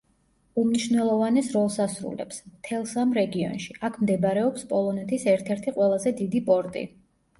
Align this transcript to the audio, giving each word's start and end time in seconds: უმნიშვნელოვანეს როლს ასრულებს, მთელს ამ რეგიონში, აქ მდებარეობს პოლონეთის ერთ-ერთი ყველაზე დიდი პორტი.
უმნიშვნელოვანეს 0.59 1.49
როლს 1.57 1.75
ასრულებს, 1.85 2.39
მთელს 2.53 2.95
ამ 3.03 3.13
რეგიონში, 3.19 3.77
აქ 3.91 4.01
მდებარეობს 4.07 4.67
პოლონეთის 4.73 5.29
ერთ-ერთი 5.35 5.75
ყველაზე 5.77 6.15
დიდი 6.23 6.43
პორტი. 6.49 6.89